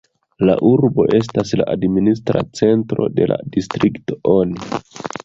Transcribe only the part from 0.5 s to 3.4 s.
urbo estas la administra centro de la